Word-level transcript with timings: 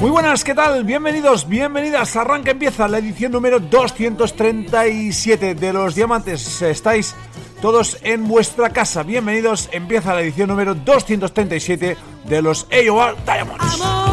Muy 0.00 0.10
buenas, 0.10 0.44
¿qué 0.44 0.54
tal? 0.54 0.84
Bienvenidos, 0.84 1.48
bienvenidas. 1.48 2.16
Arranca, 2.16 2.50
empieza 2.50 2.86
la 2.86 2.98
edición 2.98 3.32
número 3.32 3.60
237 3.60 5.54
de 5.54 5.72
Los 5.72 5.94
Diamantes. 5.94 6.60
Estáis 6.60 7.14
todos 7.62 7.96
en 8.02 8.28
vuestra 8.28 8.68
casa. 8.70 9.02
Bienvenidos, 9.02 9.70
empieza 9.72 10.14
la 10.14 10.20
edición 10.20 10.48
número 10.50 10.74
237 10.74 11.96
de 12.28 12.42
los 12.42 12.66
AOR 12.70 13.16
Diamonds. 13.24 14.05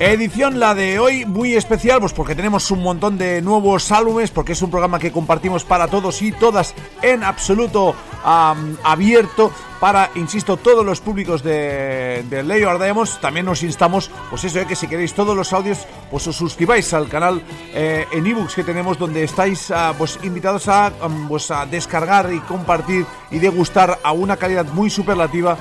Edición 0.00 0.60
la 0.60 0.76
de 0.76 1.00
hoy 1.00 1.26
muy 1.26 1.56
especial, 1.56 1.98
pues 1.98 2.12
porque 2.12 2.36
tenemos 2.36 2.70
un 2.70 2.84
montón 2.84 3.18
de 3.18 3.42
nuevos 3.42 3.90
álbumes, 3.90 4.30
porque 4.30 4.52
es 4.52 4.62
un 4.62 4.70
programa 4.70 5.00
que 5.00 5.10
compartimos 5.10 5.64
para 5.64 5.88
todos 5.88 6.22
y 6.22 6.30
todas 6.30 6.72
en 7.02 7.24
absoluto 7.24 7.96
abierto 8.22 9.50
para, 9.80 10.10
insisto, 10.14 10.56
todos 10.56 10.84
los 10.84 11.00
públicos 11.00 11.42
de, 11.42 12.24
de 12.28 12.66
Ardemos. 12.66 13.20
También 13.20 13.46
nos 13.46 13.62
instamos, 13.62 14.10
pues 14.30 14.44
eso, 14.44 14.60
eh, 14.60 14.66
que 14.66 14.76
si 14.76 14.88
queréis 14.88 15.14
todos 15.14 15.36
los 15.36 15.52
audios, 15.52 15.86
pues 16.10 16.26
os 16.26 16.36
suscribáis 16.36 16.92
al 16.94 17.08
canal 17.08 17.42
eh, 17.72 18.06
en 18.12 18.26
ebooks 18.26 18.54
que 18.54 18.64
tenemos, 18.64 18.98
donde 18.98 19.24
estáis 19.24 19.70
ah, 19.70 19.94
pues 19.96 20.18
invitados 20.22 20.68
a, 20.68 20.92
pues, 21.28 21.50
a 21.50 21.66
descargar 21.66 22.32
y 22.32 22.40
compartir 22.40 23.06
y 23.30 23.38
degustar 23.38 23.98
a 24.02 24.12
una 24.12 24.36
calidad 24.36 24.66
muy 24.66 24.90
superlativa 24.90 25.56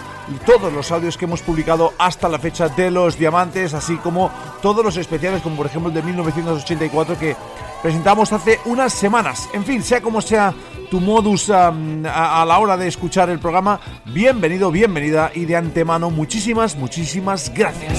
todos 0.45 0.73
los 0.73 0.91
audios 0.91 1.17
que 1.17 1.25
hemos 1.25 1.41
publicado 1.41 1.93
hasta 1.97 2.27
la 2.27 2.39
fecha 2.39 2.67
de 2.69 2.91
los 2.91 3.17
diamantes, 3.17 3.73
así 3.73 3.95
como 3.97 4.31
todos 4.61 4.83
los 4.83 4.97
especiales, 4.97 5.41
como 5.41 5.55
por 5.55 5.65
ejemplo 5.65 5.89
el 5.89 5.95
de 5.95 6.01
1984 6.01 7.17
que 7.17 7.35
presentamos 7.81 8.31
hace 8.33 8.59
unas 8.65 8.93
semanas. 8.93 9.49
En 9.53 9.63
fin, 9.63 9.83
sea 9.83 10.01
como 10.01 10.21
sea 10.21 10.53
tu 10.89 10.99
modus 10.99 11.49
a, 11.49 11.71
la 11.71 12.59
hora 12.59 12.77
de 12.77 12.87
escuchar 12.87 13.29
el 13.29 13.39
programa, 13.39 13.79
bienvenido, 14.05 14.71
bienvenida 14.71 15.31
y 15.33 15.45
de 15.45 15.55
antemano 15.55 16.09
muchísimas, 16.09 16.75
muchísimas 16.75 17.53
gracias. 17.53 17.97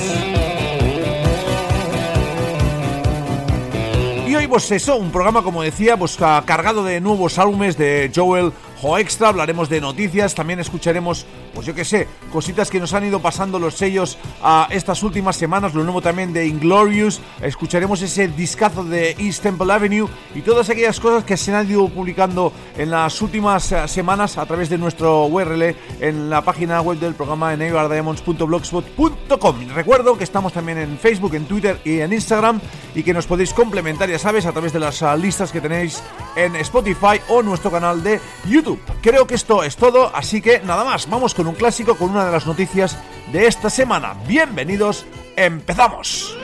Y 4.26 4.34
hoy 4.34 4.46
pues 4.46 4.70
eso, 4.70 4.96
un 4.96 5.10
programa 5.10 5.42
como 5.42 5.62
decía, 5.62 5.96
pues 5.96 6.16
cargado 6.16 6.84
de 6.84 7.00
nuevos 7.00 7.38
álbumes 7.38 7.76
de 7.76 8.10
Joel 8.14 8.52
Extra, 8.98 9.28
hablaremos 9.28 9.68
de 9.68 9.80
noticias, 9.80 10.34
también 10.34 10.60
escucharemos, 10.60 11.26
pues 11.52 11.66
yo 11.66 11.74
que 11.74 11.84
sé, 11.84 12.06
cositas 12.32 12.70
que 12.70 12.78
nos 12.78 12.94
han 12.94 13.04
ido 13.04 13.20
pasando 13.20 13.58
los 13.58 13.74
sellos 13.74 14.16
a 14.40 14.68
estas 14.70 15.02
últimas 15.02 15.36
semanas, 15.36 15.74
lo 15.74 15.82
nuevo 15.82 16.00
también 16.00 16.32
de 16.32 16.46
Inglorious, 16.46 17.20
escucharemos 17.42 18.00
ese 18.02 18.28
discazo 18.28 18.84
de 18.84 19.16
East 19.18 19.42
Temple 19.42 19.72
Avenue 19.72 20.08
y 20.34 20.42
todas 20.42 20.70
aquellas 20.70 21.00
cosas 21.00 21.24
que 21.24 21.36
se 21.36 21.52
han 21.52 21.68
ido 21.68 21.88
publicando 21.88 22.52
en 22.76 22.90
las 22.90 23.20
últimas 23.20 23.72
eh, 23.72 23.88
semanas 23.88 24.38
a 24.38 24.46
través 24.46 24.68
de 24.68 24.78
nuestro 24.78 25.26
URL 25.26 25.74
en 26.00 26.30
la 26.30 26.42
página 26.42 26.80
web 26.80 26.98
del 26.98 27.14
programa 27.14 27.54
en 27.54 27.62
eibardiamonds.blogspot.com. 27.62 29.68
Recuerdo 29.74 30.16
que 30.16 30.24
estamos 30.24 30.52
también 30.52 30.78
en 30.78 30.98
Facebook, 30.98 31.34
en 31.34 31.46
Twitter 31.46 31.80
y 31.84 32.00
en 32.00 32.12
Instagram 32.12 32.60
y 32.94 33.02
que 33.02 33.12
nos 33.12 33.26
podéis 33.26 33.52
complementar, 33.52 34.08
ya 34.08 34.18
sabes, 34.18 34.46
a 34.46 34.52
través 34.52 34.72
de 34.72 34.80
las 34.80 35.02
ah, 35.02 35.16
listas 35.16 35.50
que 35.50 35.60
tenéis 35.60 36.02
en 36.36 36.54
Spotify 36.56 37.20
o 37.28 37.42
nuestro 37.42 37.70
canal 37.70 38.02
de 38.02 38.20
YouTube. 38.46 38.67
Creo 39.00 39.26
que 39.26 39.34
esto 39.34 39.62
es 39.62 39.76
todo, 39.76 40.10
así 40.14 40.40
que 40.40 40.60
nada 40.60 40.84
más, 40.84 41.08
vamos 41.08 41.34
con 41.34 41.46
un 41.46 41.54
clásico, 41.54 41.96
con 41.96 42.10
una 42.10 42.26
de 42.26 42.32
las 42.32 42.46
noticias 42.46 42.98
de 43.32 43.46
esta 43.46 43.70
semana. 43.70 44.14
Bienvenidos, 44.26 45.06
empezamos. 45.36 46.36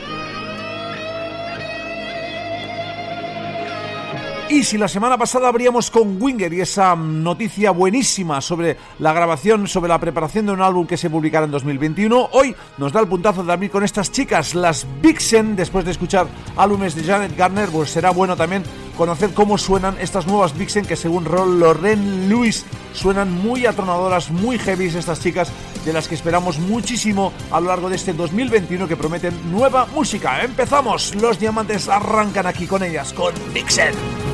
Y 4.47 4.63
si 4.63 4.77
la 4.77 4.87
semana 4.87 5.17
pasada 5.17 5.47
abríamos 5.47 5.89
con 5.89 6.21
Winger 6.21 6.53
y 6.53 6.61
esa 6.61 6.95
noticia 6.95 7.71
buenísima 7.71 8.41
sobre 8.41 8.77
la 8.99 9.11
grabación, 9.11 9.67
sobre 9.67 9.89
la 9.89 9.99
preparación 9.99 10.45
de 10.45 10.51
un 10.51 10.61
álbum 10.61 10.85
que 10.85 10.97
se 10.97 11.09
publicará 11.09 11.45
en 11.45 11.51
2021, 11.51 12.29
hoy 12.31 12.55
nos 12.77 12.93
da 12.93 12.99
el 12.99 13.07
puntazo 13.07 13.43
de 13.43 13.51
abrir 13.51 13.71
con 13.71 13.83
estas 13.83 14.11
chicas, 14.11 14.53
las 14.53 14.85
Vixen, 15.01 15.55
después 15.55 15.83
de 15.83 15.91
escuchar 15.91 16.27
álbumes 16.55 16.93
de 16.95 17.03
Janet 17.03 17.35
Garner, 17.35 17.69
pues 17.69 17.89
será 17.89 18.11
bueno 18.11 18.37
también 18.37 18.63
conocer 18.97 19.33
cómo 19.33 19.57
suenan 19.57 19.97
estas 19.99 20.27
nuevas 20.27 20.57
Vixen 20.57 20.85
que 20.85 20.95
según 20.95 21.25
Loren 21.25 22.29
Lewis 22.29 22.65
suenan 22.93 23.31
muy 23.31 23.65
atronadoras, 23.65 24.31
muy 24.31 24.57
heavy 24.57 24.85
estas 24.85 25.19
chicas 25.19 25.49
de 25.85 25.93
las 25.93 26.07
que 26.07 26.15
esperamos 26.15 26.59
muchísimo 26.59 27.31
a 27.51 27.59
lo 27.59 27.67
largo 27.67 27.89
de 27.89 27.95
este 27.95 28.13
2021 28.13 28.87
que 28.87 28.95
prometen 28.95 29.51
nueva 29.51 29.85
música. 29.93 30.41
Empezamos, 30.43 31.15
los 31.15 31.39
diamantes 31.39 31.89
arrancan 31.89 32.47
aquí 32.47 32.65
con 32.65 32.83
ellas, 32.83 33.13
con 33.13 33.33
Vixen. 33.53 34.24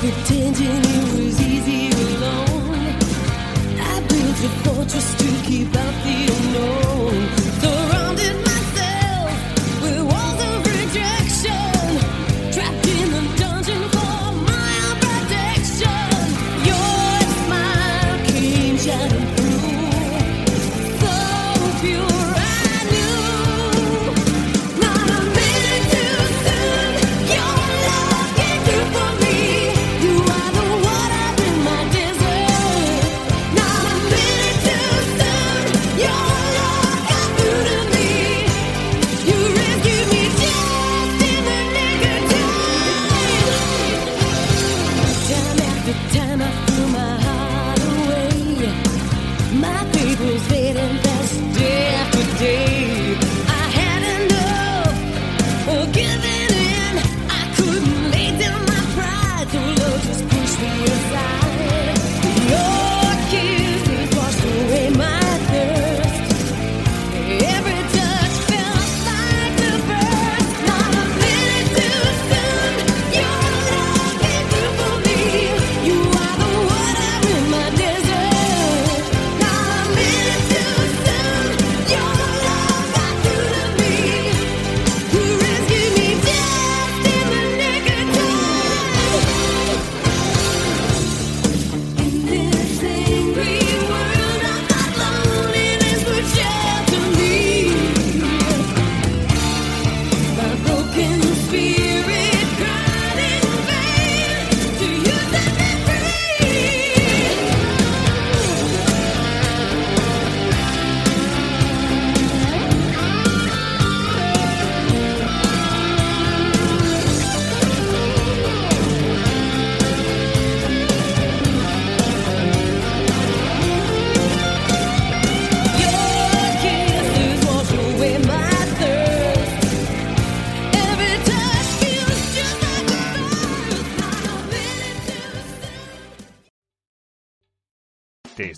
pretending 0.00 0.80
it 0.80 1.12
was 1.12 1.36
easy 1.42 1.90
alone. 1.90 2.96
I 3.92 4.00
built 4.08 4.38
a 4.48 4.50
fortress 4.64 5.14
to 5.20 5.28
keep 5.46 5.76
out 5.76 5.94
the 6.04 6.29